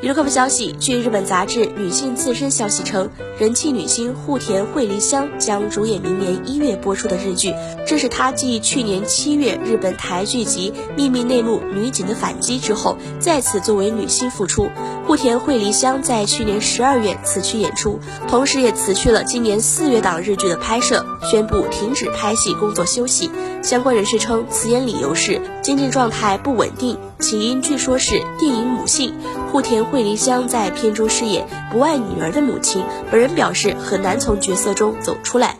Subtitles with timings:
[0.00, 7.52] 娱乐快报消息，据日本杂志《女性自身》消息称，人气女星户田惠梨香将主演明年一月播出的日剧，
[7.84, 14.70] 这是她继去年七月日本台剧集《秘密内幕：女警的反击》之后，再次作为女星复出。
[15.04, 23.28] 户田惠梨香在去年十二月辞去演出，同时也辞去了今年四月档日剧的拍摄，宣布停止拍戏工作休息。
[23.64, 29.12] 相关人士称，辞演理由是经济状态不稳定，起因据说是电影母性。
[29.50, 35.56] 户田惠梨香在片中饰演不爱女儿的母亲，本人表示很难从角色中走出来。